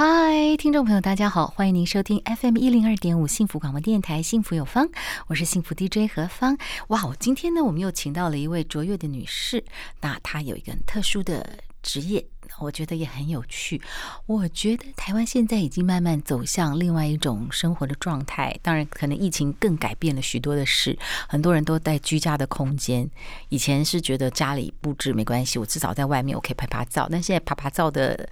[0.00, 4.86] 嗨，听众朋友，大家好，欢迎您收听 FM 一零二点五幸福广播电台《幸福有方》，
[5.26, 6.56] 我是幸福 DJ 何芳。
[6.86, 9.64] 哇，今天呢，我们又请到了一位卓越的女士，
[10.00, 12.26] 那她有一个很特殊的职业。
[12.60, 13.80] 我觉得也很有趣。
[14.26, 18.58] 我觉得台湾现在已经慢慢走向另外一种生活的状态。
[18.62, 20.98] 当然，可能疫情更改变了许多的事。
[21.28, 23.08] 很多人都在居家的空间。
[23.50, 27.06] 以前是觉得家里布置没关系，我至少在外面我可以拍拍照。
[27.10, 28.28] 但现在拍拍照的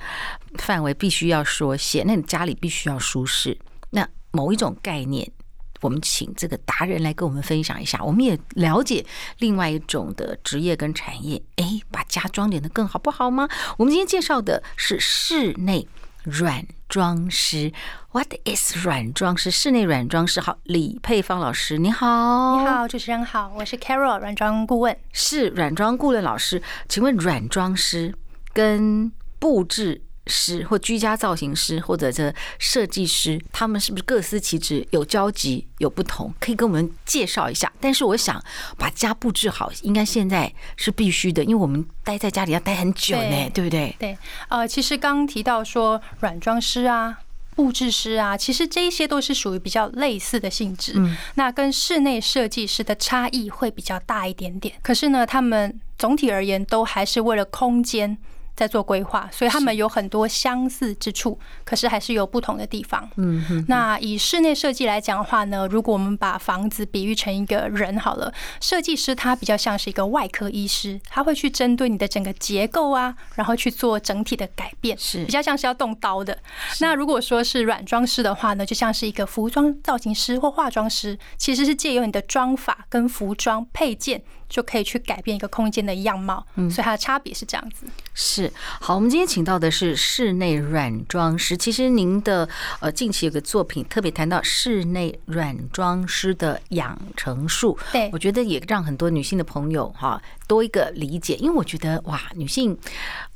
[0.58, 3.58] 范围必须要缩写，那你家里必须要舒适。
[3.90, 5.30] 那某一种概念。
[5.80, 9.04] 我们请这个达人来跟我们分享一下，我们也了解
[9.38, 13.48] 另外一种的职业跟产业，哎，把家装点得更好不好吗？
[13.76, 15.86] 我们今天介绍的是室内
[16.22, 17.72] 软装师。
[18.12, 19.50] What is 软装师？
[19.50, 20.40] 室内软装师。
[20.40, 26.62] 好，李佩芳老师，你好，你好，主持人好，我是 Carol 软装顾问，是软装顾问老师。
[26.88, 28.14] 请问软装师
[28.52, 36.32] 跟布置师或居家造型师或者这设计师，他们是不是各司其职，有交集，有不同？
[36.40, 37.72] 可以跟我们介绍一下。
[37.80, 38.42] 但是我想
[38.76, 43.96] 把家布置好，应该现在是必须的，因为我们待在家里要待很久呢，对，对不对？
[43.98, 47.18] 对，呃，其实刚刚提到说软装师啊、
[47.54, 50.94] 布置师啊，其实这一些都是属于比较类似的性质。
[50.96, 54.74] 嗯，那跟室内设计师的差异会比较大一点点。
[54.82, 58.18] 可是呢，他们总体而言都还是为了空间。
[58.56, 63.08] 在做规划，所以他们有很多相似之处，可是还是有不同的地方。
[63.16, 63.64] 嗯哼。
[63.68, 76.38] 那以室内设计来讲的话呢，如果我们把房子比喻成一个人好了，设计师他比较像是一个外科医师，他会去针对你的整个结构啊，然后去做整体的改变，是比较像是要动刀的。
[76.80, 84.22] 那如果说是软装师的话呢，就像是一个服装造型师或化妆师，其实是借由你的妆法跟服装配件。
[84.48, 87.86] 就可以去改变一个空间的样貌，嗯，所以它的差别是这样子。
[88.14, 91.56] 是好，我们今天请到的是室内软装师。
[91.56, 92.48] 其实您的
[92.80, 102.76] 呃近期有个作品特别谈到室内软装师的养成术，对，我觉得也让很多女性的朋友哈多一个理解，因为我觉得哇，女性，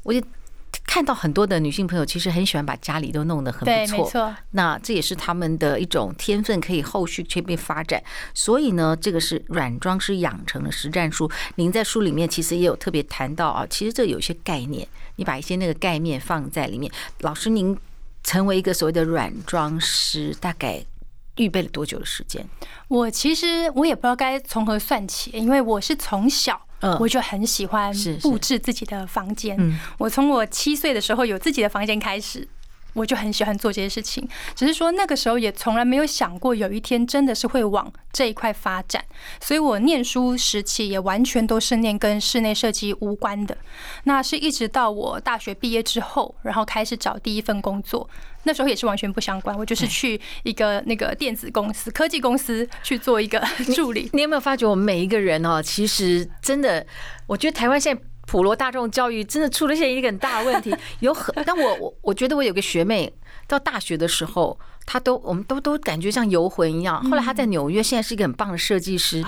[0.03, 0.21] 我就。
[0.87, 4.05] 看到很多的女性朋友，其实很喜欢把家里都弄得很不错。
[4.05, 8.03] 没错，那这也是他们的一种天分，可以后续去被发展。
[8.35, 11.31] 所以呢，这个是软装师养成的实战书。
[11.55, 16.91] 您在书里面其实也有特别谈到啊，其实这有些概念，你把一些那个概念放在里面。
[17.21, 17.79] 老师，您
[18.25, 20.85] 成为一个所谓的软装师，大概
[21.37, 22.45] 预备了多久的时间？
[22.89, 26.67] 我其实我也不知道该从何算起，因为我是从小。
[26.99, 27.93] 我就很喜欢
[28.23, 29.57] 布置自己的房间。
[29.99, 32.47] 我从我七岁的时候有自己的房间开始，
[32.95, 34.29] 我就很喜欢做这些事情。
[34.55, 39.05] 只是说那个时候也从来没有想过有一天真的是会往这一块发展。
[39.41, 43.57] 所以我念书时期也完全都是念跟室内设计无关的。
[44.05, 48.09] 那是一直到我大学毕业之后，然后开始找第一份工作。
[48.45, 53.39] 那时候也是完全不相关，我就是去一个那个电子公司、科技公司去做一个
[53.75, 54.09] 助理。
[54.15, 56.87] 你有没有发觉，我们每一个人哦，其实真的，
[57.27, 60.73] 我觉得台湾现在普罗大众教育真的出了现一个很大的问题。
[61.01, 63.13] 有很，但我我我觉得我有个学妹，
[63.49, 67.03] 到大学的时候，她都我们都都感觉像游魂一样。
[67.11, 69.25] 后来她在纽约，现在是一个很棒的设计师。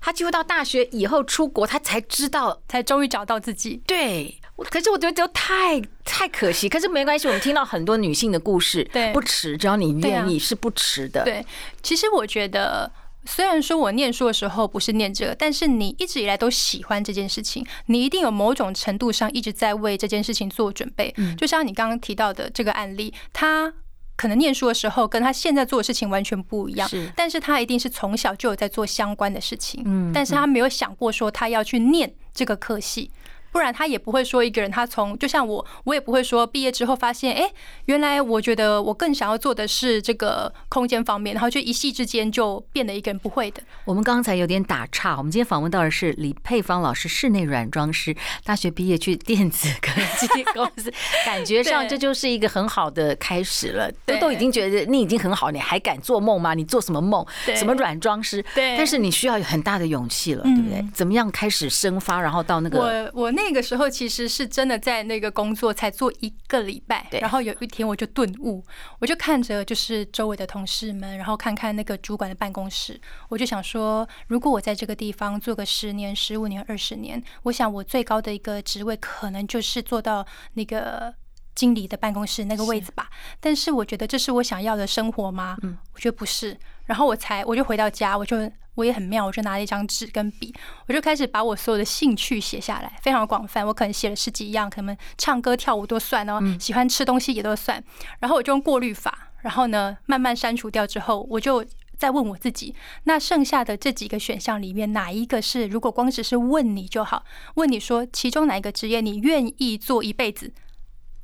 [0.00, 3.80] 她几乎到大学以后出国，她才知道，才终于找到自己。
[3.86, 4.34] 对。
[4.68, 11.24] 可是我觉得就太太可惜，可是没关系，我们听到很多女性的故事，对，不迟，只要你愿意是不迟的。
[11.24, 11.42] 对，
[11.82, 12.90] 其实我觉得，
[13.24, 21.12] 虽然说我念书的时候不是念这个，但是你一直以来都喜欢这件事情，你一定有某种程度上一直在为这件事情做准备。
[21.18, 23.72] 嗯，就像你刚刚提到的这个案例，他
[24.16, 33.10] 可能念书的时候跟他现在做的事情完全不一样，是，但是他一定是从小就有在做相关的事情，嗯，但是他没有想过说他要去念这个科系。
[33.52, 37.50] 不然他也不会说一个人，他从就像我，我也不会说毕业之后发现，哎，
[37.86, 43.60] 原来我觉得我更想要做的是这个空间方面，然后就一夕之间就变得一个人不会的。
[43.84, 48.14] 我们刚才有点打岔，我们今天访问到的是李佩芳老师，室内软装师，
[48.44, 50.92] 大学毕业去电子科技公司，
[51.26, 53.90] 感觉上 这就是一个很好的开始了。
[54.06, 56.54] 都都已经觉得你已经很好，你还敢做梦吗？
[56.54, 57.26] 你做什么梦？
[57.56, 58.44] 什么软装师？
[58.54, 60.86] 对，但是你需要有很大的勇气了，对不对？
[60.94, 63.32] 怎么样开始生发，然后到那个我我。
[63.39, 68.60] 那个时候其实是真的在那个工作才做一个礼拜，对然后有一天我就顿悟，
[68.98, 81.14] 我就看着就是周围的同事们，然后看看那个主管的办公室，我就想说，如果我在这个地方做个十年、十五年、二十年，我想我最高的一个职位可能就是做到那个
[81.54, 83.08] 经理的办公室那个位置吧。
[83.38, 85.56] 但是我觉得这是我想要的生活吗？
[85.62, 86.56] 嗯，我觉得不是。
[86.86, 88.36] 然后我才我就回到家，我就
[88.74, 90.54] 我也很妙，我就拿了一张纸跟笔，
[90.86, 93.66] 我就开始把我所有的兴趣写下来，非常广泛。
[93.66, 97.82] 我可能写了十几样，可能唱歌跳舞都算哦，喜欢吃东西也都算。
[98.20, 101.64] 然后我就用过滤法，然后呢慢慢删除掉之后，我就
[101.98, 102.74] 再问我自己，
[103.04, 107.24] 那剩下的这几个选项里面，哪一个是如果光只是问你就好，
[107.56, 110.52] 问你说其中哪一个职业你愿意做一辈子？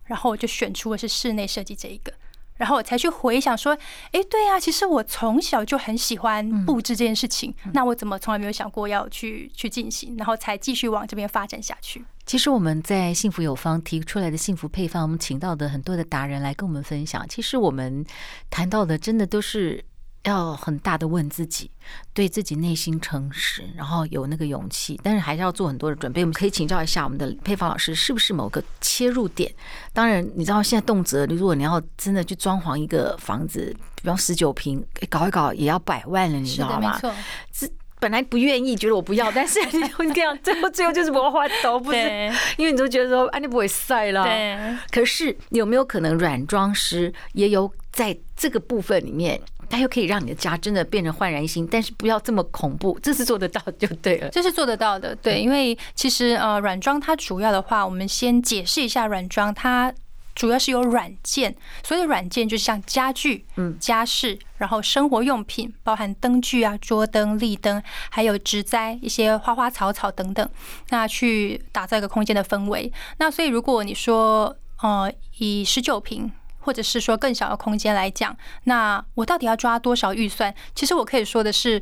[0.04, 2.12] 然后我就选出的是室内设计这一个。
[2.56, 3.76] 然后我才去回想说，
[4.12, 10.16] 哎，对呀，其实我从小就很喜欢布置这件事情，那我怎么从来没有想过要去去进行？
[10.16, 12.04] 然后才继续往这边发展下去。
[12.24, 17.26] 其实我们在幸福有方提出来的幸福配方，我们请到的很多的达人来跟我们分享。
[17.28, 18.04] 其实我们
[18.50, 19.84] 谈到的，真的都是。
[20.26, 21.70] 要很大的问自己，
[22.12, 26.20] 对自己内心诚实，然后有那个勇气，但是还是要做很多的准备。
[26.22, 29.50] 我们可以请教一下我们的配方老师，是不是某个切入点？
[29.92, 36.92] 当然，你知道现在动辄，如果你要真的去装潢一个房子，比方十九平，搞一搞也要百万了，你知道吗？
[36.92, 37.14] 没错，
[37.52, 37.70] 是
[38.00, 41.98] 本来不愿意，觉得我不要，但是你会这样，最后最后就是魔幻都不是，
[42.58, 44.24] 因为你都觉得说，啊，你不会晒了。
[44.24, 44.76] 对。
[44.90, 49.40] 可是有没有可能软装师也有在这个部分里面？
[49.68, 54.28] 它又可以让你的家真的变成焕然一新，但是不要这么恐怖，这是做得到就对了。
[54.30, 59.92] 这是做得到的，对，因为其实呃软装它主要的话，我们先解释一下软装，它
[60.34, 70.48] 主要是有软件，所有的软件就像家具、嗯家饰，然后生活用品，包含灯具啊、桌灯、立灯，还有植栽一些花花草草等等，
[70.90, 72.92] 那去打造一个空间的氛围。
[73.18, 76.30] 那所以如果你说呃以十九坪。
[76.66, 80.52] 或者是说更小的空间来讲，那我到底要抓多少预算？
[80.74, 81.80] 其实我可以说的是，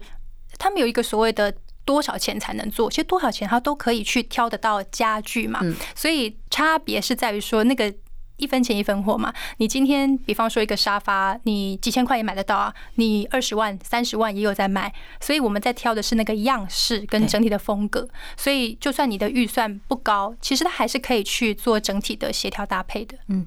[0.59, 1.55] 他们有一个所谓的
[1.87, 5.61] 多少钱才能做，其实多少钱他都可以去挑得到家具嘛。
[5.95, 7.93] 所以差别是在于说那个。
[8.37, 23.17] 一分钱一分货嘛，你今天比方说一个沙发，你几千块也买得到啊，你二十万、三十万也有在卖，所以我们在挑的是那个样式跟整体的风格，所以就算你的预算不高，其实它还是可以去做整体的协调搭配的。
[23.29, 23.47] 嗯，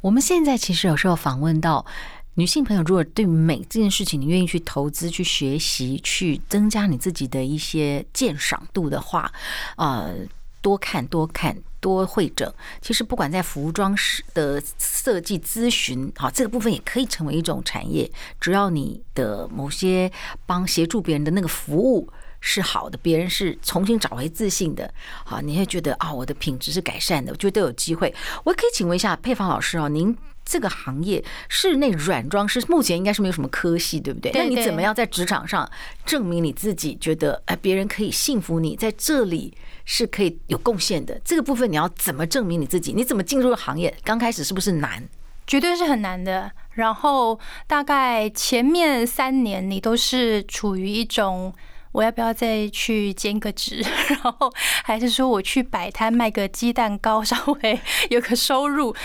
[0.00, 1.86] 我们现在其实有时候访问到
[2.34, 9.32] 女性朋友，如果对美这件事情，你愿意去投资、去学习、去增加你自己的一些鉴赏度的话，
[9.76, 10.12] 呃，
[10.60, 11.56] 多看多看。
[11.84, 12.50] 多会诊，
[12.80, 18.10] 其实不管在服装师的设计咨询，好，这个部分也可以成为一种产业。
[18.40, 20.10] 只要你的某些
[20.46, 22.08] 帮协助别人的那个服务
[22.40, 24.90] 是好的，别人是重新找回自信的，
[25.26, 28.14] 好，你会觉得啊，我的品质是改善的，我觉得都有机会。
[28.44, 34.32] 我可以请问一下配方老师哦，您这个行业室内软装师目前应该是没有什么科系，对不对？
[34.32, 35.70] 那你怎么样在职场上
[36.06, 39.52] 证明你自己，觉得哎，别人可以信服你，在这里？
[39.84, 42.92] 是可以有贡献的，这个部分你要怎么证明你自己？
[42.92, 43.94] 你怎么进入行业？
[44.02, 45.08] 刚开始是不是难？
[45.46, 46.50] 绝对是很难的。
[46.72, 51.54] 然后大概前面三年，你都是处于一种
[51.92, 54.52] 我要不要再去兼个职， 然后
[54.82, 57.78] 还是说我去摆摊卖个鸡蛋糕，稍微
[58.10, 58.96] 有个收入。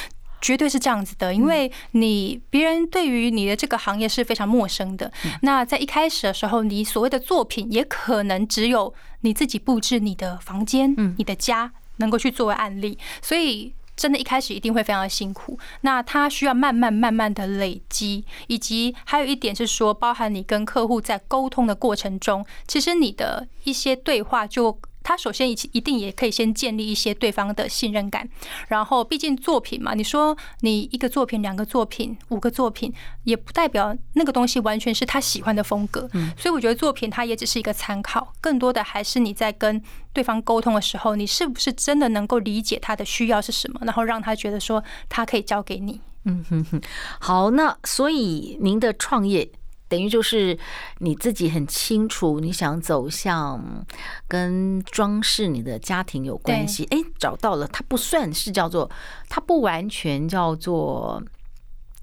[0.41, 5.11] 绝对是这样子的，因为你别人对于你的这个行业是非常陌生的。
[5.41, 15.59] 那在一开始的时候，你所谓的作品也可能只有你自己布置你的房间、你的家能够去作为案例，所以真的，一开始一定会非常的辛苦。
[15.81, 24.79] 那它需要慢慢慢慢的累积，以及还有一点是说，包含你跟客户在沟通的过程中，其实你的一些对话就。
[25.09, 28.29] 他首先一一定也可以先建立一些对方的信任感，
[28.67, 36.07] 然后毕竟作品嘛，你说你一个作品、两个作品、五个作品，也不代表那个东西完全是他喜欢的风格。
[36.13, 39.81] 嗯，所以我觉得作品它也只是一个参考，更多的还是你在跟
[40.13, 45.99] 对方沟通的时候，你是不是真的能够理解他的需要是什么，然后让他觉得说他可以交给你。
[46.25, 46.81] 嗯哼哼，
[47.19, 49.49] 好，那所以您的创业。
[49.89, 50.57] 等于就是
[50.99, 53.85] 你自己很清楚，你想走向
[54.27, 56.87] 跟装饰你的家庭有关系。
[56.91, 58.89] 哎，找到了，它不算是叫做，
[59.27, 61.21] 它不完全叫做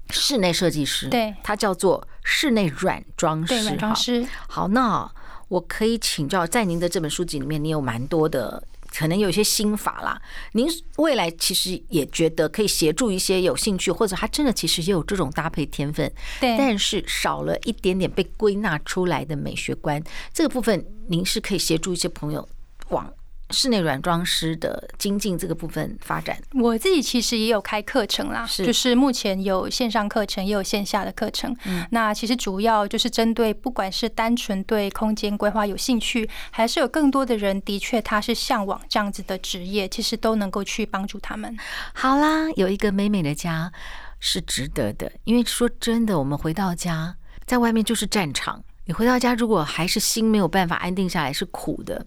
[0.09, 3.63] 室内设计师，对，它叫做室内软装师。
[3.63, 4.27] 软装师。
[4.47, 5.09] 好，那
[5.47, 8.61] 我可以请教，在您的这本书籍里面，你有蛮多的。
[8.93, 10.21] 可能有一些心法啦，
[10.53, 10.67] 您
[10.97, 20.03] 未来其实也觉得可以协助一些有兴趣，或者他真的其实也有这种搭配天分，对，但是少了一点点被归纳出来的美学观，
[20.33, 22.47] 这个部分您是可以协助一些朋友
[22.89, 23.13] 往
[23.51, 26.37] 室内软装师的精进这个部分发展？
[26.53, 31.55] 我自己其实也有开课程啦，是就是目前有线上课程，也有线下的课程。
[31.65, 41.57] 嗯，那其实主要就是针对不管是单纯对空间规划有兴趣，还是有更多的人的确他是向往这样子的职业，其实都能够去帮助他们。
[41.93, 43.71] 好啦，有一个美美的家
[44.19, 48.63] 是值得的，因为说真的，我们回到家，在外面就是战场。
[48.85, 52.05] 你回到家，如果还是心没有办法安定下来，是苦的。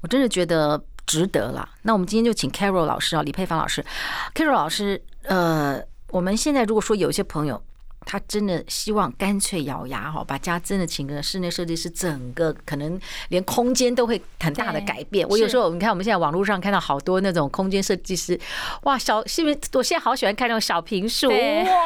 [0.00, 1.68] 我真的觉得值得了。
[1.82, 3.84] 那我们今天就请 Carol 老师啊，李佩芳老师
[4.34, 7.62] ，Carol 老师，呃，我们现在如果说有一些朋友，
[8.06, 15.26] 他真的希望干脆咬牙哈，把家真的请个室内设计师，整个可能连空间都会很大的改变。
[15.28, 18.38] 我有时候你看，我们现在网络上看到好多那种空间设计师，
[18.82, 19.58] 哇，小是不是？
[19.72, 21.34] 我现在好喜欢看那种小平数，哇，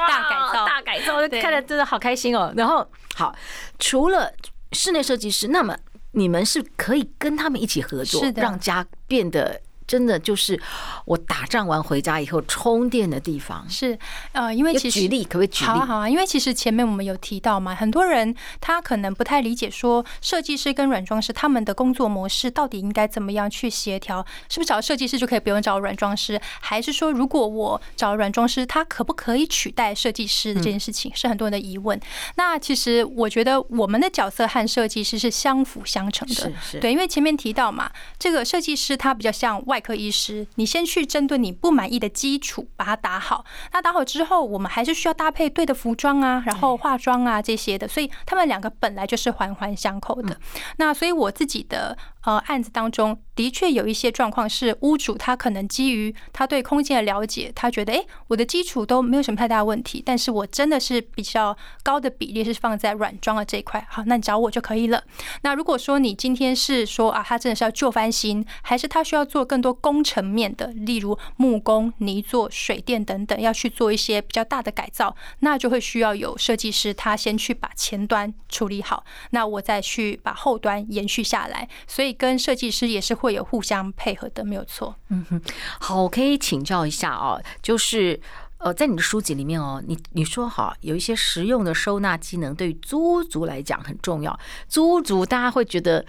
[0.08, 2.52] 大改造，大改造，看着真的好开心哦。
[2.56, 3.34] 然后好，
[3.78, 4.32] 除了
[4.72, 5.76] 室内设计师，那么。
[6.18, 9.60] 你们是可以跟他们一起合作，让家变得。
[9.88, 10.60] 真的就是
[11.06, 13.68] 我打仗完回家以后充电的地方。
[13.70, 13.98] 是，
[14.32, 15.70] 呃，因为其实举例可不可以举例？
[15.70, 24.22] 好啊，好啊，因为其实前面我们有提到嘛，很多人他可能不太理解，说设计师跟软装师他们的工作模式到底应该怎么样去协调？
[24.50, 26.38] 是不是找设计师就可以不用找软装师？
[26.60, 31.98] 还是说如果我找软装师，他可不可以取代设计师的这件事情，是很多人的疑问。
[32.36, 36.34] 那其实我觉得我们的角色和设计师是相辅相成的。
[36.34, 39.77] 是是，对，因为前面提到嘛，这个设计师他比较像外。
[39.78, 43.44] 外科医师，你先去针对你不满意的基础把它打好。
[43.72, 47.86] 那打好之后，我们还是需要搭配对的服装啊，然后化妆啊这些的。
[47.86, 50.36] 所以他们两个本来就是环环相扣的。
[50.78, 51.96] 那所以我自己的。
[52.28, 65.02] 呃，案子当中的确有一些状况是屋主他可能基于他对空间的了解，他觉得诶，我的基础都没有什么太大问题，但是我真的是比较高的比例是放在软装的这一块，好，那你找我就可以了。
[65.40, 82.17] 那如果说你今天是说啊，他真的是要旧翻新，还是他需要做更多工程面的，例如木工、泥作、水电等等，要去做一些比较大的改造，那就会需要有设计师他先去把前端处理好，那我再去把后端延续下来，所以。
[82.18, 84.94] 跟设计师也是会有互相配合的，没有错。
[85.08, 85.40] 嗯哼，
[85.80, 88.20] 好，我可以请教一下哦，就是
[88.58, 94.38] 呃，在你的书籍里面哦，你你说哈有一些实用的收纳机能，对于租族来讲很重要。
[94.68, 96.04] 租族大家会觉得。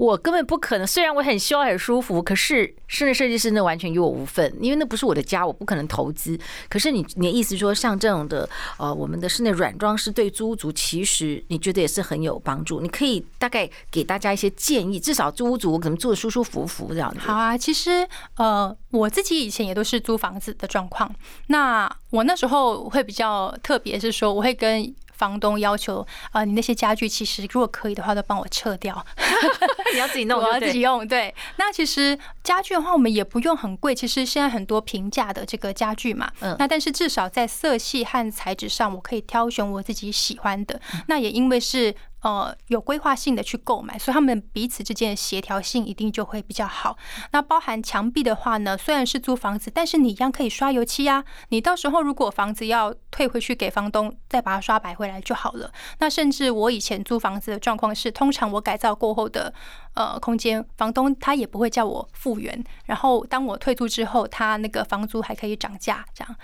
[0.00, 6.38] 我根本不可能，虽然我很希望很舒服，可是室内设计师那完全与我无份，因为那不是我的家，我不可能投资。
[6.70, 12.80] 可是你你的意思说，像这种的呃，我们的室内软装师对租屋族，其实你觉得也是很有帮助。
[12.80, 17.20] 你可以大概给大家一些建议，至少租屋族可能住得舒舒服服这样子。
[17.20, 21.14] 好啊，其实呃，我自己以前也都是租房子的状况，
[21.48, 24.94] 那我那时候会比较特别，是说我会跟。
[25.20, 29.04] 房东要求啊，你那些家具其实如果可以的话，都帮我撤掉。
[29.92, 31.06] 你要自己弄，我要自己用。
[31.06, 33.94] 对，那其实家具的话，我们也不用很贵。
[33.94, 40.80] 其实现在很多平价的这个家具嘛，嗯，那但是至少在色系和材质上，我可以挑选我自己喜欢的。
[41.06, 41.94] 那也因为是。
[42.22, 46.96] 呃，有规划性的去购买，所以他们彼此之间的协调性一定就会比较好。
[47.32, 51.24] 那包含墙壁的话呢，虽然是租房子，但是你一样可以刷油漆啊。
[51.48, 55.72] 你到时候如果房子要退回去给房东，再把它刷白回来就好了。
[55.98, 59.52] 那甚至我以前租房子的状况是，通常我改造过后的
[59.94, 62.62] 呃空间，房东他也不会叫我复原。
[62.84, 66.36] 然后当我退租之后，他那个房租还可以涨价，这样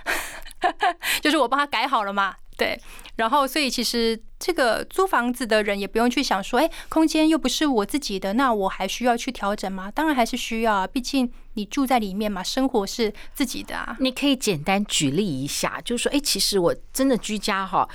[1.21, 2.35] 就是我帮他改好了嘛。
[2.56, 2.80] 对，
[3.16, 9.90] 然后所以其实这个租房子的人也不用去想说，哎，空间又不是我自己的，那我还需要去调整吗？
[9.90, 13.96] 当然还是需要啊，毕竟你住在里面嘛，生活是自己的啊。
[14.00, 17.86] 你可以简单举例一下，就是说，哎，其实我真的居家哈，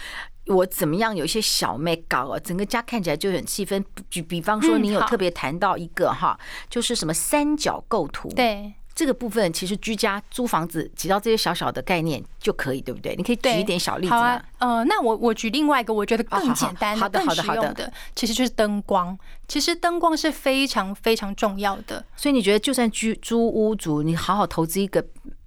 [0.45, 3.83] 我怎么样有一些小妹搞哦，整个家看起来就很气氛。
[4.11, 6.39] 举比方说，你有特别谈到一个哈，
[6.69, 8.73] 就是什么三角构图，对。
[9.01, 13.15] 这个部分其实居家租房子，只要这些小小的概念就可以，对不对？
[13.15, 14.19] 你可以举一点小例子吗？
[14.19, 19.17] 好啊，呃，那我我举另外一个，我觉得更简单、更实用的，其实就是灯光。
[19.47, 25.03] 其实灯光是非常非常重要的，所以你觉得就算居租屋主，你好好投资一个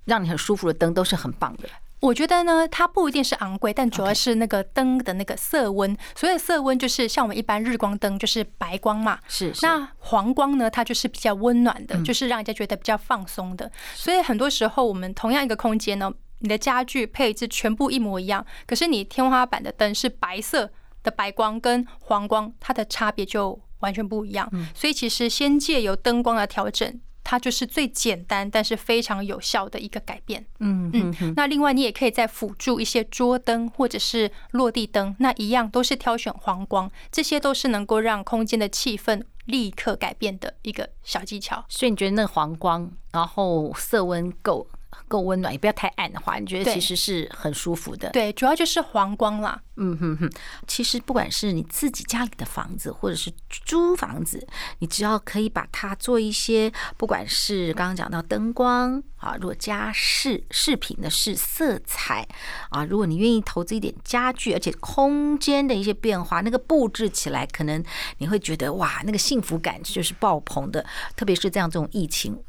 [0.07, 1.69] 让你很舒服的灯，都是很棒的。
[2.05, 5.97] 我觉得呢，它不一定是昂贵，但主要是那个灯的那个色温。
[6.15, 9.19] 所谓色温，就是像我们一般日光灯，就是白光嘛。
[9.27, 9.51] 是。
[9.63, 13.73] 那黄光呢，它就是比较温暖的，就是让人家觉得比较放松的。
[13.95, 20.71] 所以很多时候，我们同样一个空间呢，你的家具配置全部一模一样，可是你天花板的灯是白色
[21.03, 24.47] 的白光跟黄光，它的差别就完全不一样。
[24.75, 27.01] 所以其实先借由灯光的调整。
[27.25, 30.45] 它就是最简单，但是非常有效的一个改变。
[30.61, 41.64] 嗯嗯，那另外你也可以再辅助一些桌灯或者是落地灯，那一样都是挑选黄光，这些都是能够让空间的气氛立刻改变的一个小技巧。
[41.69, 44.69] 所以你觉得那黄光，然后色温够？
[45.09, 48.11] 够温暖，也不要太暗的话，你觉得其实是很舒服的。
[48.11, 49.61] 对，主要就是黄光啦。
[49.77, 50.31] 嗯哼哼，
[50.69, 54.47] 其实不管是你自己家里的房子，或者是租房子，
[54.79, 62.25] 你只要可以把它做一些，不管是刚刚讲到灯光啊，如果家饰饰品的是色彩
[62.71, 67.83] 啊，如果你愿意投资一点家具，而且空间的一些变化，那个布置起来，可能
[68.19, 70.87] 你会觉得哇，那个幸福感就是爆棚的。
[71.17, 72.41] 特别是这样这种疫情。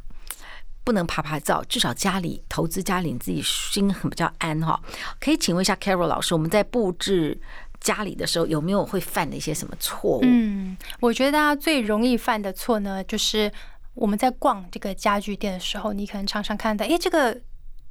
[0.86, 4.80] 不能趴趴走，至少家里投资家里你自己心很比较安哈。
[5.20, 7.38] 可以请问一下 Carol 老师，我们在布置
[7.82, 10.22] 家里的时候有没有会犯的一些什么错误？
[10.24, 13.51] 嗯，我觉得大家最容易犯的错呢，就是
[13.96, 17.36] 我们在逛这个家具店的时候，你可能常常看到，哎，这个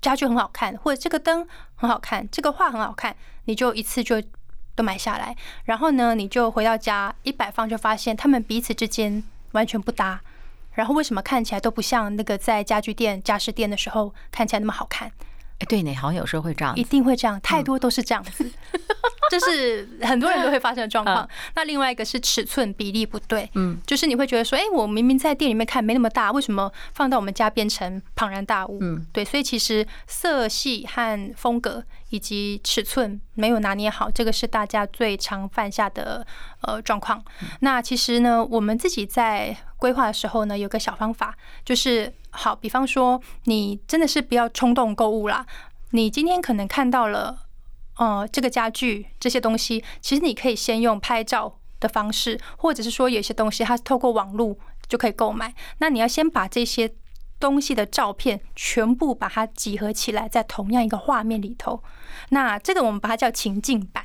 [0.00, 3.14] 家具很好看，或者这个灯很好看，这个画很好看，
[3.46, 4.22] 你就一次就
[4.76, 9.22] 都买下来，然后呢，你就回到家一摆放，就发现他们彼此之间
[9.52, 10.20] 完全不搭。
[10.74, 15.10] 然后为什么看起来都不像那个在家具店、家饰店的时候看起来那么好看？
[15.60, 18.44] 哎，对呢，好像有时候会这样，一定会这样，太多都是这样子，
[19.30, 21.28] 这是很多人都会发生的状况。
[21.54, 28.78] 那另外一个是尺寸比例不对，嗯，就是你会觉得说，哎，我明明在店里面看没那么大，为什么放到我们家变成庞然大物？
[28.80, 31.84] 嗯，对，所以其实色系和风格
[32.14, 36.25] 以及尺寸没有拿捏好，这个是大家最常犯下的
[36.61, 37.23] 呃状况。
[37.61, 42.12] 那其实呢，我们自己在规划的时候呢，有个小方法，就是。
[42.37, 45.47] 好，比方说，你真的是不要冲动购物啦。
[45.90, 47.38] 你今天可能看到了，
[47.97, 54.56] 呃，这个家具这些东西，其实你可以先用拍照的方式，或者是说有些东西它是透过网络
[54.88, 55.54] 就可以购买。
[55.78, 56.92] 那你要先把这些
[57.38, 61.82] 东西的照片全部把它集合起来，在同样一个画面里头。
[62.30, 64.04] 那这个我们把它叫情境版。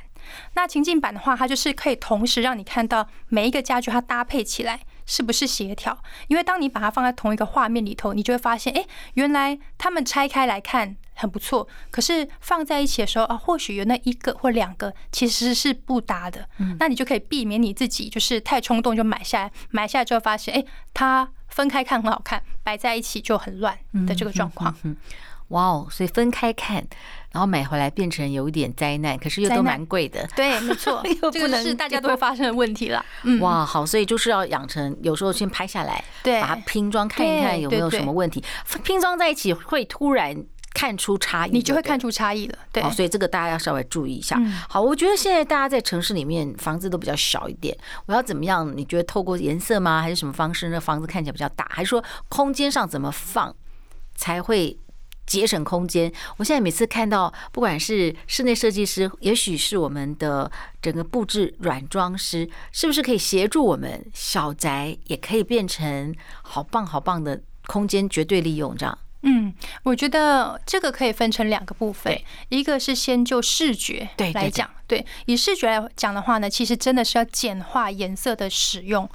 [0.54, 4.80] 那情境版的话，它就是可以同时让你看到每一个家具它搭配起来。
[5.06, 5.98] 是不是协调？
[6.28, 16.48] 因为当你把它放在同一个画面里头，你就会发现，哎，原来他们拆开来看很不错，可是放在一起的时候啊，或许有那一个或两个其实是不搭的。
[16.58, 24.74] 嗯，那你就可以避免你自己就是太冲动就买下来，买下来之后发现，哎，它分开看很好看，摆在一起就很乱的这个状况。
[24.82, 24.96] 嗯，
[25.48, 26.86] 哇哦，所以分开看。
[27.32, 30.28] 然后买回来变成有一点灾难，可是又都蛮贵的。
[30.34, 33.04] 对，没错， 这个是大家都会发生的问题了。
[33.22, 38.42] 嗯，哇，好，所以就是要养成，有时候先拍下来，对，把它拼装看一看有没有什么问题。
[38.82, 40.36] 拼装在一起会突然
[40.80, 42.58] 看出差异，你就会看出差异了。
[42.72, 44.40] 对，所以这个大家要稍微注意一下。
[44.66, 48.74] 好，我觉得现在大家在城市里面房子都比较小一点，我要怎么样？
[48.74, 50.00] 你觉得透过颜色吗？
[50.00, 50.70] 还是什么方式？
[50.70, 53.54] 那房子看起来比较大，还是说空间上怎么放
[54.14, 54.78] 才会？
[55.26, 56.12] 节省空间。
[56.38, 60.50] 我现在每次看到，不管是室内设计师，也许是我们的
[60.82, 66.12] 整个布置软装师，是不是可以协助我们小宅也可以变成
[66.42, 68.98] 好棒好棒的空间，绝对利用这样。
[69.22, 69.52] 嗯，
[69.82, 79.06] 我觉得这个可以分成两个部分，一个是先就视觉来讲，对，以视觉来讲的话呢，其实真的是要简化颜色的使用。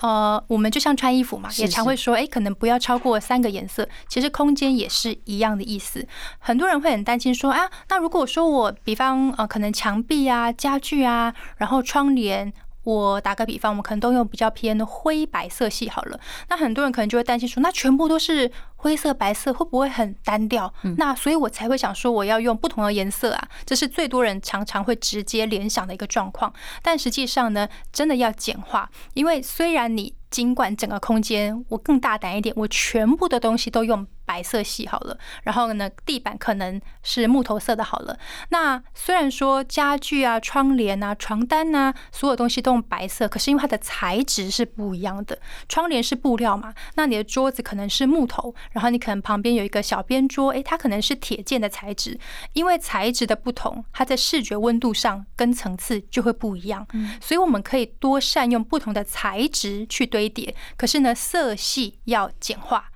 [0.00, 3.88] 呃，我们就像穿衣服嘛，也常会说，哎，可能不要超过三个颜色。
[4.08, 6.04] 其实空间也是一样的意思。
[6.40, 12.52] 很多人会很担心说，啊，那如果说我比方呃，可能墙壁啊、家具啊，然后窗帘。
[12.84, 16.18] 我打个比方，我们可能都用比较偏灰白色系好了。
[16.48, 20.72] 那很多人可能就会担心说，那全部都是灰色、白色，会不会很单调？
[20.96, 23.48] 那所以我才会想说，我要用不同的颜色啊。
[23.64, 26.52] 这是最多人常常会直接联想的一个状况。
[26.82, 34.06] 但实际上呢，真的要简化，因为虽然你尽管整个空间我更大胆一点，我全部的东西都用。
[34.32, 38.18] 白色系好了，然后呢，地板可能是木头色的好了。
[38.48, 45.38] 那虽然说家具啊、窗帘啊、床单啊，所有东西都用白色，可是因为它的材质是不一样的。
[45.68, 52.18] 窗帘是布料嘛，那你的桌子可能是木头，然后你可能旁边有一个小边桌，诶，它可能是铁件的材质。
[52.54, 56.86] 因为材质的不同，它在视觉温度上跟层次就会不一样。
[57.20, 62.91] 所以我们可以多善用不同的材质去堆叠，可是呢，色系要简化。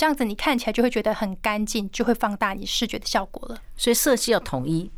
[0.00, 3.60] 这样子你看起来就会觉得很干净，就会放大你视觉的效果了。
[3.76, 4.90] 所以色系要统一，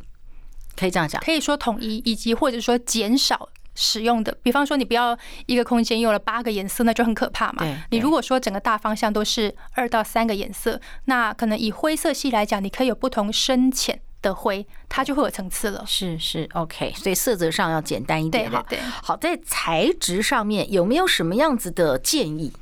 [0.77, 1.21] 可以这样讲。
[1.21, 4.33] 可以说统一，以及或者说减少使用的。
[4.41, 7.83] 比方说，你不要一个空间用了八个颜色，那就很可怕嘛。
[7.91, 15.83] 你如果说整个大方向都是二到三个颜色，那可能以灰色系来讲，你可以有不同深浅的灰，它就会有层次了。
[15.85, 16.93] 是是，OK。
[16.95, 18.63] 所以色泽上要简单一点哈。
[18.69, 18.89] 对对对。
[19.03, 22.53] 好，在材质上面有没有什么样子的建议？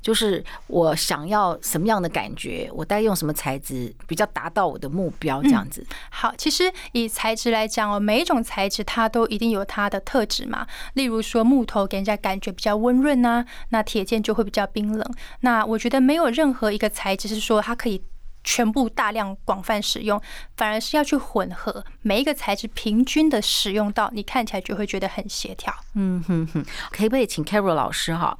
[0.00, 5.80] 就是我想要什么样的感觉，我大概用什么材质比较达到我的目标，这样子。
[5.88, 5.96] 嗯。
[6.10, 10.66] 好，其实以材质来讲哦，每一种材质它都一定有它的特质嘛。
[10.94, 15.14] 例如说木头给人家感觉比较温润呐，那铁件就会比较冰冷。
[15.40, 18.02] 那我觉得没有任何一个材质是说它可以。
[18.42, 20.20] 全部大量广泛使用，
[20.56, 25.74] 反而是要去混合每一个材质平均的使用到，你看起来就会觉得很协调。
[25.94, 28.36] 嗯哼哼，可不可以请 Carol 老师哈？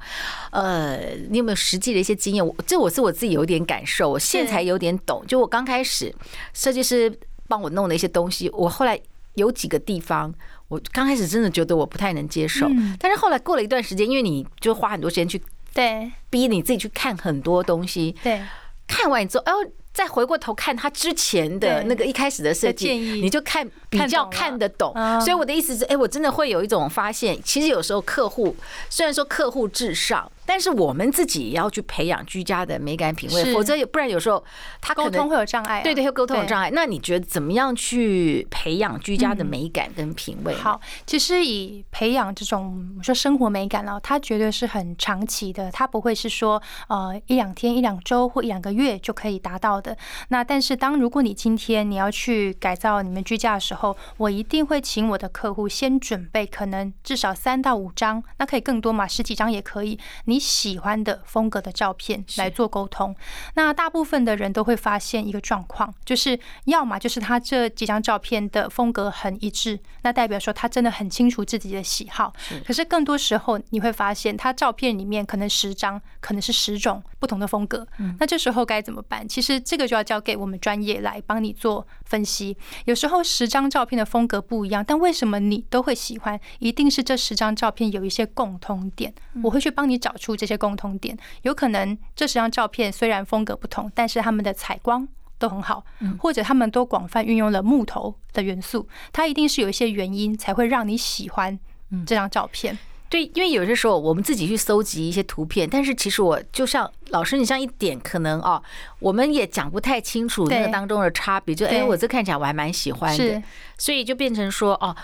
[0.51, 0.97] 呃，
[1.29, 2.45] 你有没有实际的一些经验？
[2.45, 5.23] 我这我是我自己有点感受，我现在才有点懂。
[5.27, 6.13] 就我刚开始
[6.53, 7.15] 设计师
[7.47, 8.99] 帮我弄的一些东西，我后来
[9.35, 10.33] 有几个地方，
[10.67, 12.67] 我刚开始真的觉得我不太能接受，
[12.99, 15.39] 但是后来过了一段时间，因为你就花很多时间去
[15.73, 18.41] 对逼你自己去看很多东西，对，
[18.87, 19.71] 看完之后，哎呦。
[19.93, 24.93] 再回过头看他之前的那个一开始的设计，你就看比较看得懂。
[25.19, 28.55] 所以我的意思是，哎，我真的会有一种发现，其实有时候客户
[28.89, 30.31] 虽然说客户至上。
[30.43, 34.43] 但是我们自己也要去培养居家的美感品味，否则不然有时候
[34.81, 35.81] 他沟通会有障碍。
[35.81, 36.69] 对对，会沟通有障碍。
[36.73, 40.53] 那你觉得怎么样去培养居家的美感跟品味？
[40.55, 49.97] 好，其实以培养这种说生活美感呢，它绝对是很长期的，它不会是说呃一两天、一两周或一两个月就可以达到的。
[50.29, 59.99] 那但是当如果你今天你要去改造你们居家的时候，我一定会请我的客户先准备可能至少三到五张，那可以更多嘛，十几张也可以。
[60.25, 63.15] 你喜欢的风格的照片来做沟通，
[63.55, 72.31] 那大部分的人都会发现一个状况，就是要么就是他这几张照片的风格很一致，那代表说他真的很清楚自己的喜好。
[72.65, 77.87] 可是更多时候你会发现，他照片里面可能十张可能是十种不同的风格，
[78.19, 79.25] 那这时候该怎么办？
[79.27, 82.57] 其实这个就要交给我们专业来帮你做分析。
[82.85, 86.39] 有时候十张照片的风格不一样，但为什么你都会喜欢？
[86.57, 90.35] 一定是这十张照片有一些共通点，我会去帮你找出。
[90.35, 95.07] 这些共同点，有可能这十张照片虽然风格不同，但是他们的采光
[95.37, 95.85] 都很好，
[96.17, 101.59] 或者他们都广泛运用了木头的元素，它一定是有一些原因才会让你喜欢
[102.07, 102.75] 这张照片。
[103.11, 108.59] 对，因为有些时候我们自己去搜集一些图片，但是其实我就像老师，你像一点可能哦，
[108.99, 111.53] 我们也讲不太清楚那个当中的差别。
[111.53, 113.43] 就哎，我这看起来我还蛮喜欢的，
[113.77, 114.95] 所以就变成说哦。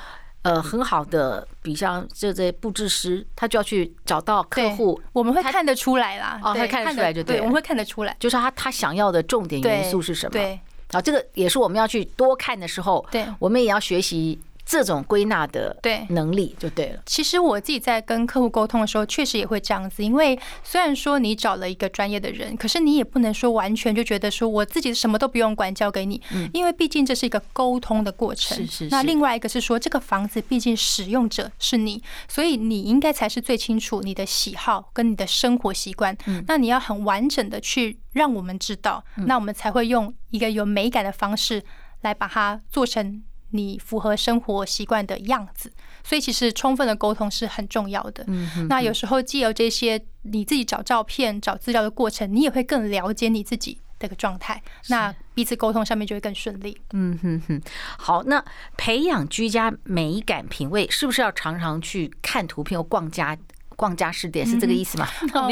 [0.43, 6.39] 呃，很好的，比像这这布置师，他就要去找到客户，我们会看得出来啦。
[6.41, 10.31] 哦，他看得出来就对，我们会看得出来，就是他他想要的重点元素是什么？
[10.31, 10.57] 对，
[10.93, 14.39] 好，这个也是我们要去多看的时候，对，我们也要学习。
[14.69, 17.01] 这种归纳的对能力就对了。
[17.05, 20.03] 其实我自己在跟客户沟通的时候，确实也会这样子。
[20.03, 26.21] 因为虽然说你找了一个专业的人，可是你也不能说完全就觉得说我自己什么都不用管，交给你。
[26.53, 28.57] 因为毕竟这是一个沟通的过程。
[28.57, 28.87] 是是。
[28.91, 36.17] 那另外一个是说，这个房子毕竟使用者是你，所以你应该才是最清楚你的喜好跟你的生活习惯。
[36.45, 41.63] 那你要很完整的去让我们知道，那我们才会用一个有美感的方式
[42.01, 43.23] 来把它做成。
[43.51, 45.71] 你符合生活习惯的样子，
[46.03, 48.23] 所以其实充分的沟通是很重要的。
[48.27, 54.61] 嗯那有时候借由这些你自己找照片、找资料的过程，你也会更了解你自己的个状态。
[54.89, 56.77] 那彼此沟通上面就会更顺利。
[56.91, 57.61] 嗯哼哼。
[57.97, 58.43] 好，那
[58.75, 63.37] 培养居家美感品味，是不是要常常去看图片或逛家
[63.75, 64.45] 逛家饰店？
[64.45, 65.07] 是这个意思吗？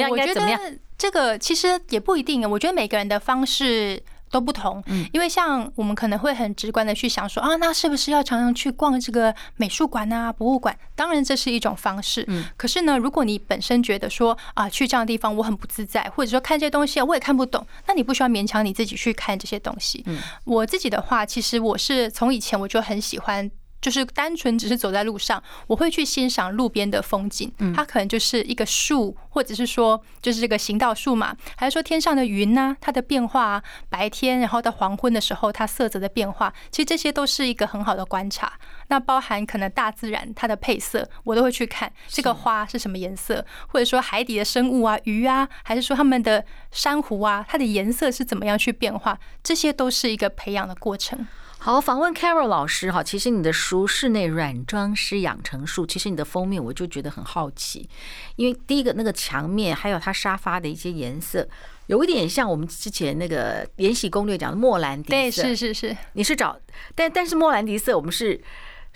[0.10, 2.50] 我觉得这个其实也不一定。
[2.50, 4.04] 我觉得每个人的方式。
[4.30, 4.84] 都不同，
[5.14, 10.78] 因为像我们可能会很直观的去想说啊，那是不是要常常去逛这个美术馆啊、博物馆？
[10.96, 20.06] 当然这是一种方式，可是呢，如果你本身觉得说啊，去这样的地方我很不自在，或者说看这些东西我也看不懂，那你不需要勉强你自己去看这些东西。
[20.44, 23.50] 我自己的话，其实我是从以前我就很喜欢。
[23.86, 27.54] 就是单纯只是走在路上，我会去欣赏路边的风景。
[27.76, 32.76] 它可能就是一个树，或者是说就是这个行道树嘛，还是说天上的云呢？
[32.82, 38.54] 它的变化啊，白天然后到黄昏的时候，它色泽的变化，其实这些都是一个很好的观察。
[38.88, 51.28] 那包含可能大自然它的配色，我都会去看这个花是什么颜色，或者说海底的生物啊，鱼啊，还是说它们的珊瑚啊，它的颜色是怎么样去变化，这些都是一个培养的过程。
[51.66, 57.90] 好，访问 Carol 老师哈，其实你的书《室内软装师养成术》，其实你的封面我就觉得很好奇，
[58.36, 61.50] 因为第一个那个墙面，还有它沙发的一些颜色，
[61.88, 66.56] 有一点像我们之前那个《延禧攻略》讲的莫兰迪色，对，是是是，你是找，
[66.94, 68.40] 但但是莫兰迪色我们是。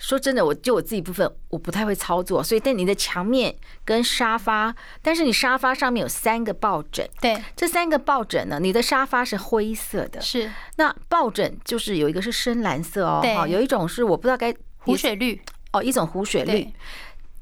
[0.00, 15.38] 说真的，我就我自己部分，我不太会操作，所以但你的墙面跟沙发，但是你沙发上面有三个抱枕，对，这三个抱枕呢，你的沙发是灰色的，是，那抱枕就是有一个是深蓝色哦，对，有一种是我不知道该湖水绿
[15.72, 16.72] 哦，一种湖水绿，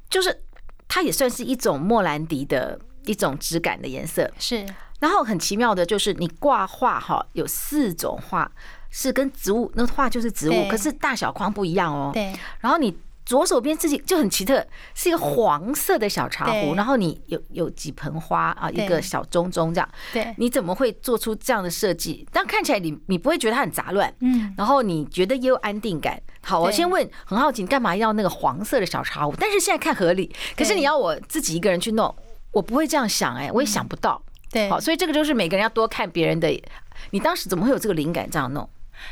[0.09, 0.43] 就是
[0.89, 4.29] 它也算是一种莫兰迪的一种质感的颜色。
[4.37, 4.65] 是，
[4.99, 8.51] 然后很奇妙的就是你挂画哈，有四种画
[8.89, 12.11] 是跟植物，那画就是植物，可是大小框不一样哦。
[12.13, 12.95] 对，然后你。
[13.25, 19.87] 左手边自己就很奇特，是一个黄色的小茶壶，然后你有有几盆花啊，一个小钟钟这样。
[20.11, 22.27] 对，你怎么会做出这样的设计？
[22.31, 26.19] 但看起来你你不会觉得它很杂乱，嗯，然后你觉得也有安定感。
[26.41, 29.35] 好，我先问，很好奇，你干嘛要那个黄色的小茶壶？
[29.37, 32.15] 但是现在看合理，可是你要我自己一个人去弄，
[32.49, 34.19] 我不会这样想，哎，我也想不到。
[34.51, 36.49] 对，好，所以这个就是每个人要多看别人的。
[37.11, 38.67] 你当时怎么会有这个灵感这样弄？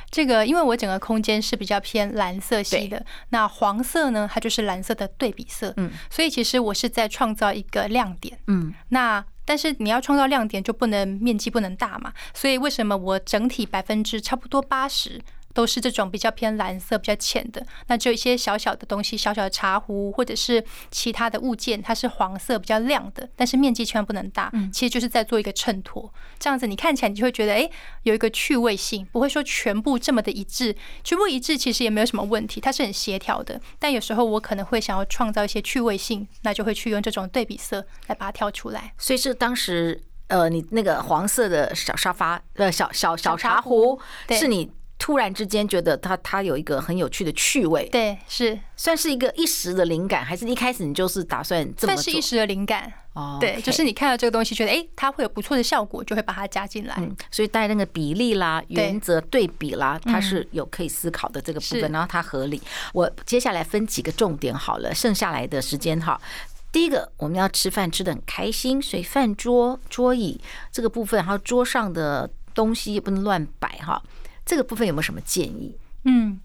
[0.09, 15.21] 这个，因为我整个空间是比较偏蓝色系的，那黄色呢，它就是蓝色的对比色，嗯，所以其实我是在创造一个亮点，嗯，那但是你要创造亮点就不能面积不能大嘛，所以为什么我整体百分之差不多八十？
[15.57, 27.67] 都是这种比较偏蓝色、比较浅的，那就一些小小的东西，小小的茶壶或者是其他的物件，它是黄色比较亮的，但是面积千万不能大，其实就是在做一个衬托，这样子你看起来你就会觉得，哎，
[28.03, 33.59] 有一个趣味性，不会说全部这么的一致，全部一致其实也没有什么问题，它是很协调的。
[33.79, 38.93] 但有时候我可能会想要创造一些趣味性，那就会去用这种对比色来把它挑出来。
[38.99, 44.71] 所以是当时呃，你那个黄色的小沙发呃，小小小茶壶是你。
[44.99, 52.01] 突然之间觉得它它有一个很有趣的趣味，对，是算是一个一时的灵感，还是一开始你就是打算这么做？
[52.01, 56.95] 算是一时的灵感哦，对，就是你看到这个东西觉得哎，它会有不错的效果，就会把它加进来。
[56.97, 62.61] 嗯，所以带那个比例啦、原则、对比啦，它是有可以思考的这个部分，然后它合理。
[62.93, 66.19] 我接下来分几个重点好了，剩下来的时间哈，
[66.71, 70.39] 第一个我们要吃饭吃得很开心，所以饭桌桌椅
[70.71, 74.01] 这个部分，还有桌上的东西也不能乱摆哈。
[74.47, 75.77] 这个部分有没有什么建议？
[76.05, 76.39] 嗯，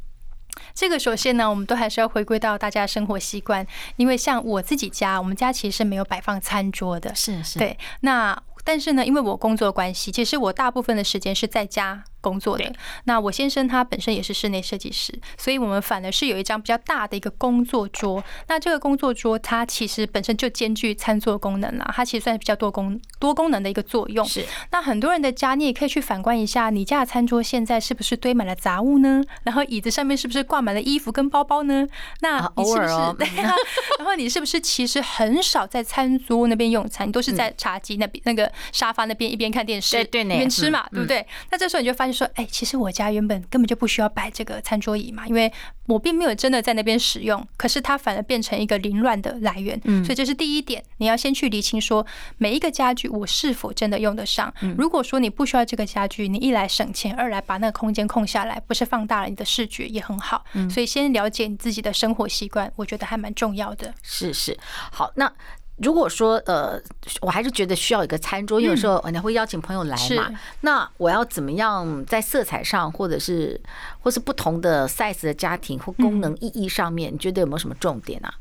[0.74, 12.04] 这个首先呢，我们都还是要回归到大家的生活习惯，因为像我自己家，我们家其实是没有摆放餐桌的，是是，对，那但是呢，因为我工作关系，其实我大部分的时间是在家。
[12.22, 12.64] 工作的。
[13.04, 18.24] 那我先生他本身也是室内设计师，所以我们反而是有一张比较大的一个工作桌。
[18.48, 24.24] 那这个工作桌它其实本身就兼具餐桌功能啦，它其实算是比较多功多功能的一个作用。
[24.24, 24.46] 是。
[24.70, 29.20] 那很多人的家，你也可以去反观一下，你家的餐桌现在是不是堆满了杂物呢？
[29.42, 31.84] 然后椅子上面是不是挂满了衣服跟包包呢？
[32.20, 32.88] 那你是不是？
[33.18, 33.52] 对啊。
[33.98, 41.26] 然后你是不是其实很少在餐桌那边用餐，你都是在茶几那边那个沙发那边一边看电视一边吃嘛，对不对？
[41.50, 42.11] 那这时候你就发现。
[42.12, 45.52] 说，哎，其实我家原本根本就不需要摆这个餐桌椅嘛，因为
[45.86, 49.80] 我并没有真的在那边使用，可是它反而变成一个凌乱的来源。
[49.84, 52.06] 嗯，所以这是第一点，你要先去厘清说，
[52.38, 54.52] 每一个家具我是否真的用得上。
[54.76, 60.44] 如果说你不需要这个家具，你一来省钱，二来把那个空间空下来，不是放大了你的视觉也很好。
[60.70, 63.92] 所以先了解你自己的生活习惯，我觉得还蛮重要的。
[64.02, 64.58] 是是，
[64.90, 65.32] 好，那。
[65.78, 66.80] 如果说呃，
[67.20, 70.30] 我还是觉得需要一个餐桌，因为有时候你会邀请朋友来嘛。
[70.60, 73.60] 那我要怎么样在色彩上，或者是
[74.00, 78.34] 或是不同的 size 的家庭或功能意义上面，你觉得有没有什么重点啊？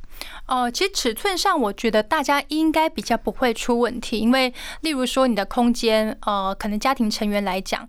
[0.45, 7.87] 哦，其实尺寸上，我觉得大家应该比较不会出问题，因为例如说你的空间，呃，可能家庭成员来讲。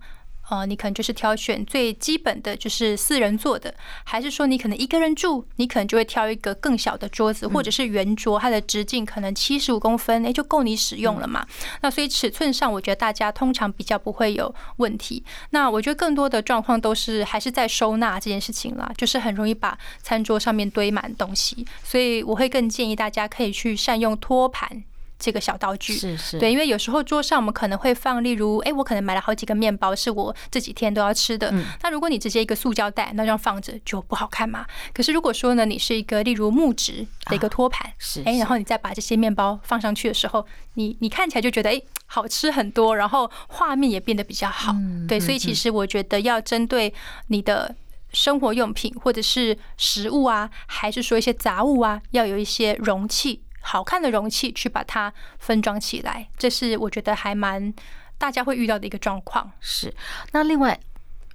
[0.49, 11.45] 呃，你可能就是挑选最基本的就是四人座的，还是说你可能一个人住，你可能就会挑一个更小的桌子，或者是圆桌，它的直径可能七十五公分，诶，就够你使用了嘛。
[11.81, 15.23] 那所以尺寸上，我觉得大家通常比较不会有问题。
[15.51, 24.83] 那我觉得更多的状况都是还是在收纳这件事情啦，就是很容易把餐桌上面堆满东西，所以我会更建议大家可以去善用托盘。
[25.23, 31.49] 这个小道具是是，对，因为有时候桌上我们可能会放，例如，哎，我可能买了好几个面包，是我这几天都要吃的。
[31.81, 34.65] 那如果你直接一个塑胶袋那这样放着就不好看嘛。
[34.93, 44.75] 可是如果说呢，你是一个例如木质的一个托盘，是，哎，然后你再把这些面包放上去的时候，你你看起来就觉得哎，好吃很多，然后画面也变得比较好。
[45.07, 46.93] 对，所以其实我觉得要针对
[47.27, 47.73] 你的
[48.11, 53.41] 生活用品或者是食物啊，还是说一些杂物啊，要有一些容器。
[53.65, 57.73] 好看的容器去把它分装起来，这是我觉得还蛮
[58.17, 59.49] 大家会遇到的一个状况。
[59.61, 59.93] 是，
[60.33, 60.77] 那另外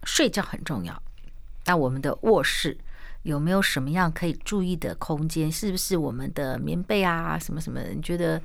[0.04, 1.02] 睡觉很重要。
[1.64, 2.76] 那我们的卧室
[3.22, 5.50] 有没有什么样可以注意的空间？
[5.50, 7.80] 是不是我们的棉被啊，什么什么？
[7.94, 8.40] 你觉得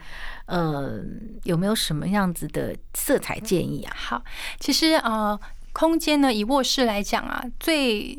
[0.46, 1.02] 呃
[1.44, 3.94] 有没有什么样子的色彩建议啊？
[3.96, 4.24] 好，
[4.60, 5.38] 其实呃
[5.74, 8.18] 空间呢，以卧室来讲啊，最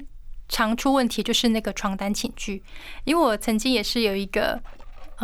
[0.49, 2.63] 常出问题就是那个床单寝具，
[3.05, 4.63] 因为我曾经也是有一个。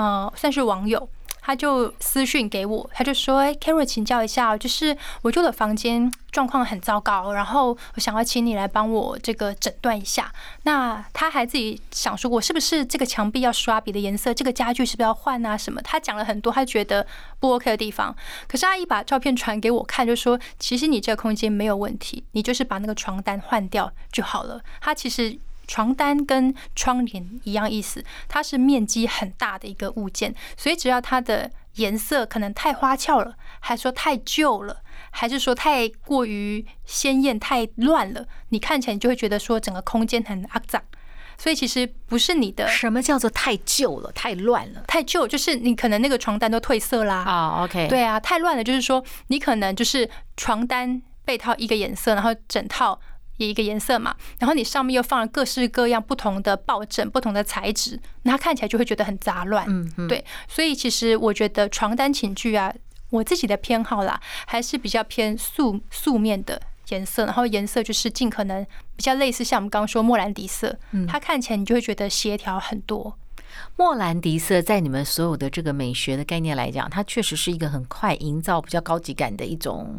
[0.01, 1.07] 呃，算是网友，
[1.43, 10.33] 他就私讯给我，他就说：“哎，Carol，请教一下，就是我住的房间状况很糟糕，然后我想要请你来帮我这个诊断一下。”
[10.65, 14.33] 那他还自己想说：“我是不是这个墙壁要刷别的颜色？
[14.33, 15.55] 这个家具是不是要换啊？
[15.55, 17.07] 什么？”他讲了很多他觉得
[17.39, 18.17] 不 OK 的地方。
[18.49, 25.39] 可是阿姨把照片传给我看，就说：“其实你这个空间没有问题，你就是把那个床单换掉就好了。”他其实。
[25.71, 34.79] 床单跟窗帘一样意思，它是面积很大的一个物件，所以只要它的颜色可能太花俏了，还是说太旧了，
[35.13, 40.83] 还是说太过于鲜艳、太乱了，你看起来你就会觉得说整个空间很肮脏。
[41.39, 42.67] 所以其实不是你的。
[42.67, 44.83] 什么叫做太旧了、太乱了？
[44.89, 47.23] 太旧就是你可能那个床单都褪色啦。
[47.23, 47.87] 啊，OK。
[47.87, 53.01] 对啊，太乱了就是说你可能就是床单被套一个颜色，然后整套。
[53.49, 59.65] 一个颜色嘛，然后你上面又放了各式各样不同的抱枕、不同的材质，那它看起来就会觉得很杂乱。
[59.69, 62.73] 嗯嗯，对，所以其实我觉得床单寝具啊，
[63.11, 73.17] 我自己的偏好啦，还是比较偏素素面的颜色，然后颜色就是尽可能比较类似像我们刚刚说莫兰迪色，它看起来你就会觉得协调很多。
[73.77, 79.97] 莫兰迪色在你们所有的这个美学的概念来讲，它确实是一个很快营造比较高级感的一种。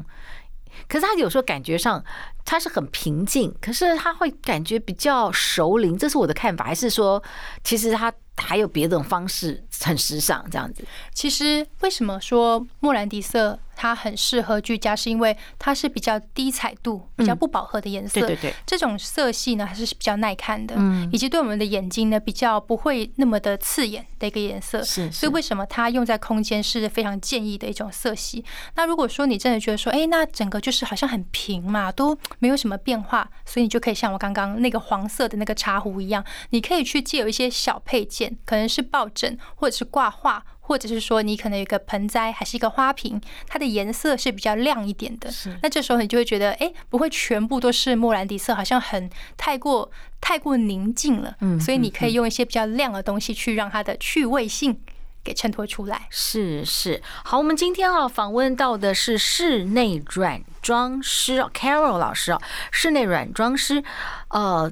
[0.88, 2.04] 可是他有时候感觉上
[2.46, 7.22] 他是很平静，可是他会感觉比较熟龄，这是我的看法，还是说
[7.64, 10.84] 其实他还有别的方式很时尚这样子？
[11.14, 13.60] 其实为什么说莫兰迪色？
[13.82, 18.20] 它很适合居家，是因为它是比较低彩度、比较不饱和的颜色。
[18.20, 20.76] 对对对，这种色系呢还是比较耐看的，
[21.12, 24.84] 以及对我们的眼睛呢比较不会那么的刺眼的一个颜色。
[24.84, 28.46] 是，所以为什么它用在空间是非常建议的一种色系？
[28.76, 40.46] 那如果说你真的觉得说，哎，那整个就是好像很平嘛，都没有什么变化，所以你就可以像我刚刚那个黄色的那个茶壶一样，你可以去借有一些小配件，可能是抱枕或者是挂画。
[40.72, 45.30] 或者是说，你可能有一个盆栽，还是一个花瓶，它的颜色是比较亮一点的。
[45.30, 51.36] 是，那这时候你就会觉得，哎，不会全部都是莫兰迪色，好像很太过太过宁静了。
[51.42, 54.80] 嗯，所以你可以用一些比较亮的东西去让它的趣味性
[55.26, 56.08] 给衬托出来。
[56.10, 63.84] 是是，好，我们今天啊访问到的是室内软装师 Carol 老师啊，室内软装师，
[64.30, 64.72] 呃，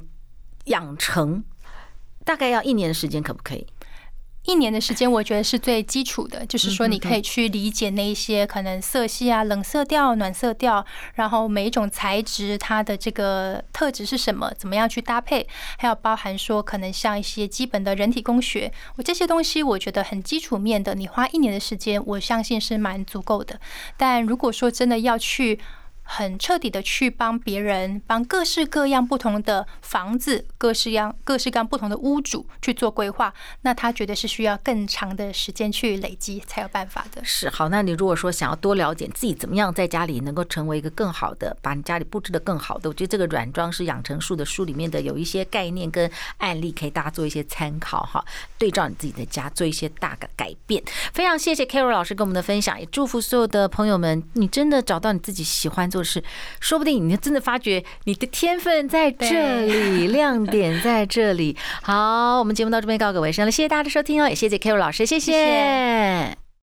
[0.67, 1.43] 养成
[2.23, 3.67] 大概要一年的时间，可不可以？
[4.45, 10.83] 一年的时间，我觉得是最基础的，就是说你可以去理解那一些可能色系啊、冷色调、暖色调，
[11.15, 15.45] 然后每一种材质它的这个特质是什么，怎么样去搭配，
[15.77, 23.59] 还有包含说可能像一些基本的人体工学，我这些东西我觉得很基础面的，你花一年的时间，我相信是蛮足够的。
[23.97, 25.59] 但如果说真的要去，
[26.11, 37.23] 很彻底的去帮别人，帮各式各样不同的房子，各式样各式各样不同的屋主去做规划，那他觉得是需要更长的时间去累积才有办法的。
[37.23, 48.25] 是好，那你如果说想要多了解自己怎么样在家里能够成为一个更好的，把你家里布置得更好的，我觉得这个软装是养成术的书里面的有一些概念跟案例，可以大家做一些参考哈，
[48.57, 50.83] 对照你自己的家做一些大的改变。
[51.13, 55.98] 非常谢谢 Carol 老师跟我们的分享，也祝福所有的朋友们，你真的找到你自己喜欢做。
[55.99, 56.23] 就是，
[56.59, 61.57] 说不定你真的发觉你的天分在这里， 亮点在这里。
[61.81, 65.31] 好，我们节目到这边告个尾声了，谢谢大家的收听哦，也谢谢 Carol 老师，谢谢。
[65.31, 66.48] 谢谢。